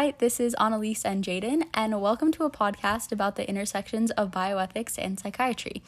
[0.00, 4.30] Hi, this is Annalise and Jaden, and welcome to a podcast about the intersections of
[4.30, 5.82] bioethics and psychiatry.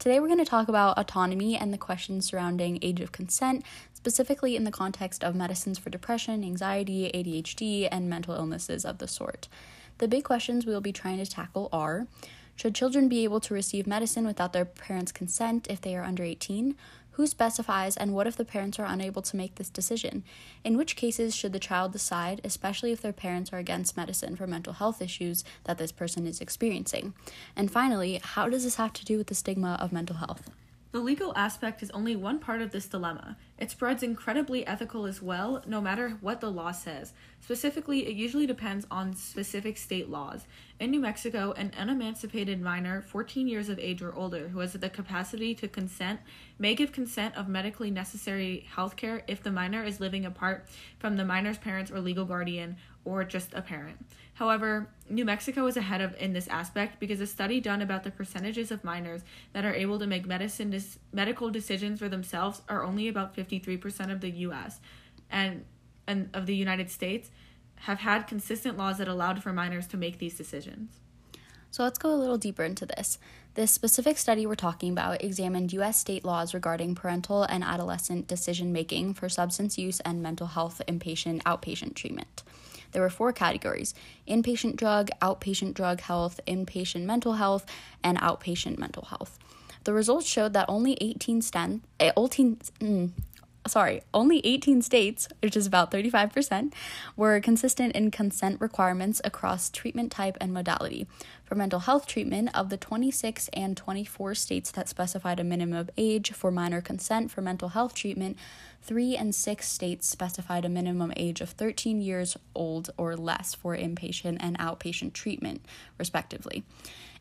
[0.00, 4.56] Today, we're going to talk about autonomy and the questions surrounding age of consent, specifically
[4.56, 9.46] in the context of medicines for depression, anxiety, ADHD, and mental illnesses of the sort.
[9.98, 12.08] The big questions we will be trying to tackle are
[12.56, 16.24] Should children be able to receive medicine without their parents' consent if they are under
[16.24, 16.74] 18?
[17.12, 20.24] Who specifies, and what if the parents are unable to make this decision?
[20.64, 24.46] In which cases should the child decide, especially if their parents are against medicine for
[24.46, 27.12] mental health issues that this person is experiencing?
[27.54, 30.50] And finally, how does this have to do with the stigma of mental health?
[30.92, 33.36] The legal aspect is only one part of this dilemma.
[33.62, 37.12] It spreads incredibly ethical as well, no matter what the law says.
[37.40, 40.46] Specifically, it usually depends on specific state laws.
[40.80, 44.90] In New Mexico, an unemancipated minor, 14 years of age or older, who has the
[44.90, 46.18] capacity to consent,
[46.58, 50.66] may give consent of medically necessary health care if the minor is living apart
[50.98, 54.04] from the minor's parents or legal guardian or just a parent.
[54.34, 58.10] However, New Mexico is ahead of in this aspect because a study done about the
[58.10, 62.82] percentages of minors that are able to make medicine dis- medical decisions for themselves are
[62.82, 64.80] only about 53% of the US
[65.30, 65.64] and
[66.06, 67.30] and of the United States
[67.76, 71.00] have had consistent laws that allowed for minors to make these decisions.
[71.70, 73.18] So let's go a little deeper into this.
[73.54, 78.72] This specific study we're talking about examined US state laws regarding parental and adolescent decision
[78.72, 82.42] making for substance use and mental health inpatient outpatient treatment.
[82.92, 83.94] There were four categories
[84.28, 87.66] inpatient drug, outpatient drug health, inpatient mental health,
[88.04, 89.38] and outpatient mental health.
[89.84, 93.10] The results showed that only 18, sten- 18 mm,
[93.66, 96.72] sorry, only 18 states, which is about 35%,
[97.16, 101.06] were consistent in consent requirements across treatment type and modality.
[101.44, 106.32] For mental health treatment, of the 26 and 24 states that specified a minimum age
[106.32, 108.36] for minor consent for mental health treatment,
[108.82, 113.76] three and six states specified a minimum age of 13 years old or less for
[113.76, 115.64] inpatient and outpatient treatment,
[115.98, 116.64] respectively.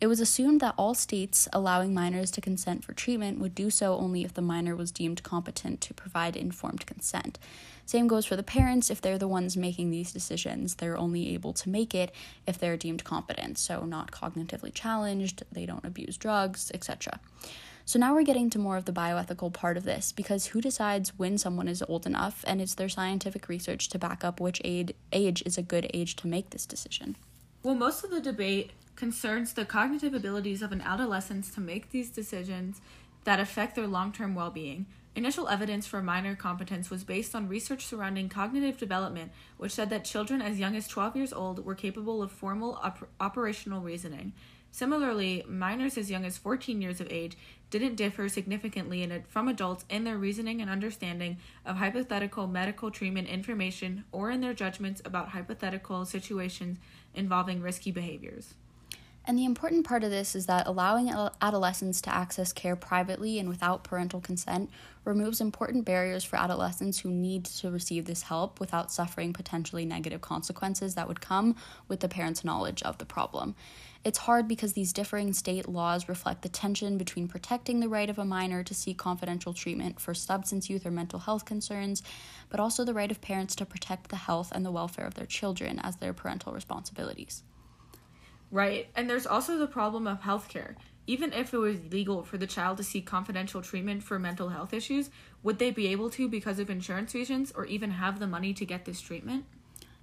[0.00, 3.96] It was assumed that all states allowing minors to consent for treatment would do so
[3.96, 7.38] only if the minor was deemed competent to provide informed consent.
[7.84, 8.90] Same goes for the parents.
[8.90, 12.14] If they're the ones making these decisions, they're only able to make it
[12.46, 17.18] if they're deemed competent, so not cognitively challenged, they don't abuse drugs, etc.
[17.88, 21.18] So now we're getting to more of the bioethical part of this because who decides
[21.18, 25.42] when someone is old enough and is there scientific research to back up which age
[25.46, 27.16] is a good age to make this decision?
[27.62, 32.10] Well, most of the debate concerns the cognitive abilities of an adolescent to make these
[32.10, 32.82] decisions
[33.24, 34.84] that affect their long term well being.
[35.16, 40.04] Initial evidence for minor competence was based on research surrounding cognitive development, which said that
[40.04, 44.34] children as young as 12 years old were capable of formal op- operational reasoning.
[44.70, 47.36] Similarly, minors as young as 14 years of age
[47.70, 53.28] didn't differ significantly in from adults in their reasoning and understanding of hypothetical medical treatment
[53.28, 56.78] information or in their judgments about hypothetical situations
[57.14, 58.54] involving risky behaviors.
[59.28, 61.10] And the important part of this is that allowing
[61.42, 64.70] adolescents to access care privately and without parental consent
[65.04, 70.22] removes important barriers for adolescents who need to receive this help without suffering potentially negative
[70.22, 71.56] consequences that would come
[71.88, 73.54] with the parents' knowledge of the problem.
[74.02, 78.18] It's hard because these differing state laws reflect the tension between protecting the right of
[78.18, 82.02] a minor to seek confidential treatment for substance use or mental health concerns,
[82.48, 85.26] but also the right of parents to protect the health and the welfare of their
[85.26, 87.42] children as their parental responsibilities.
[88.50, 88.88] Right.
[88.96, 90.74] And there's also the problem of healthcare.
[91.06, 94.74] Even if it was legal for the child to seek confidential treatment for mental health
[94.74, 95.10] issues,
[95.42, 98.66] would they be able to because of insurance reasons or even have the money to
[98.66, 99.44] get this treatment?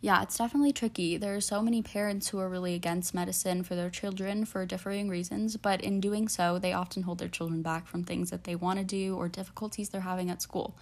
[0.00, 1.16] Yeah, it's definitely tricky.
[1.16, 5.08] There are so many parents who are really against medicine for their children for differing
[5.08, 8.56] reasons, but in doing so, they often hold their children back from things that they
[8.56, 10.76] want to do or difficulties they're having at school.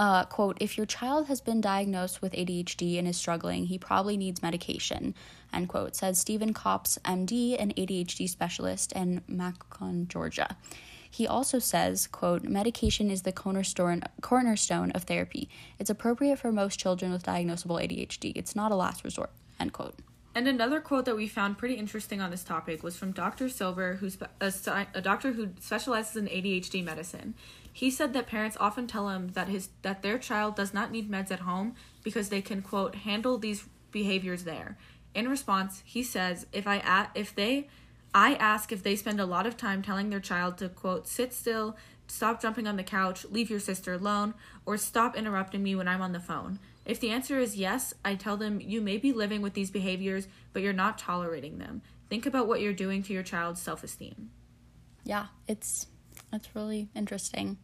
[0.00, 4.16] Uh, quote, if your child has been diagnosed with ADHD and is struggling, he probably
[4.16, 5.14] needs medication,
[5.52, 10.56] end quote, says Stephen Copps, MD, an ADHD specialist in Macon, Georgia.
[11.10, 15.50] He also says, quote, medication is the cornerstone, cornerstone of therapy.
[15.78, 18.32] It's appropriate for most children with diagnosable ADHD.
[18.34, 19.96] It's not a last resort, end quote.
[20.34, 23.48] And another quote that we found pretty interesting on this topic was from Dr.
[23.48, 27.34] Silver, who's a, a doctor who specializes in ADHD medicine.
[27.72, 31.10] He said that parents often tell him that his that their child does not need
[31.10, 34.76] meds at home because they can quote handle these behaviors there.
[35.14, 37.68] In response, he says, "If I a- if they
[38.12, 41.32] I ask if they spend a lot of time telling their child to quote sit
[41.32, 41.76] still,
[42.08, 44.34] stop jumping on the couch, leave your sister alone,
[44.66, 46.58] or stop interrupting me when I'm on the phone.
[46.84, 50.26] If the answer is yes, I tell them you may be living with these behaviors,
[50.52, 51.82] but you're not tolerating them.
[52.08, 54.30] Think about what you're doing to your child's self-esteem."
[55.04, 55.86] Yeah, it's
[56.30, 57.58] that's really interesting.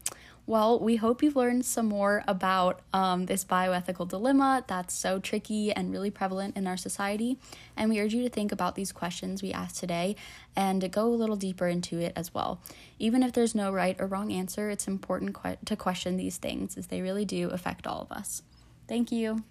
[0.49, 5.73] Well, we hope you've learned some more about um, this bioethical dilemma that's so tricky
[5.73, 7.39] and really prevalent in our society.
[7.77, 10.15] And we urge you to think about these questions we asked today
[10.55, 12.61] and go a little deeper into it as well.
[13.01, 16.77] Even if there's no right or wrong answer, it's important que- to question these things
[16.77, 18.43] as they really do affect all of us.
[18.87, 19.43] Thank you.